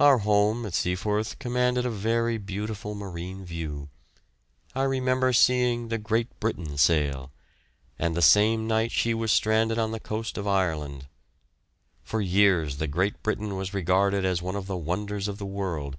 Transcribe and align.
Our 0.00 0.20
home 0.20 0.64
at 0.64 0.72
Seaforth 0.72 1.38
commanded 1.38 1.84
a 1.84 1.90
very 1.90 2.38
beautiful 2.38 2.94
marine 2.94 3.44
view. 3.44 3.90
I 4.74 4.84
remember 4.84 5.34
seeing 5.34 5.88
the 5.88 5.98
"Great 5.98 6.40
Britain" 6.40 6.78
sail, 6.78 7.32
and 7.98 8.14
the 8.14 8.22
same 8.22 8.66
night 8.66 8.92
she 8.92 9.12
was 9.12 9.30
stranded 9.30 9.78
on 9.78 9.90
the 9.92 10.00
coast 10.00 10.38
of 10.38 10.48
Ireland. 10.48 11.06
For 12.02 12.22
years 12.22 12.78
the 12.78 12.86
"Great 12.88 13.22
Britain" 13.22 13.56
was 13.56 13.74
regarded 13.74 14.24
as 14.24 14.40
one 14.40 14.56
of 14.56 14.66
the 14.68 14.76
wonders 14.78 15.28
of 15.28 15.36
the 15.36 15.44
world. 15.44 15.98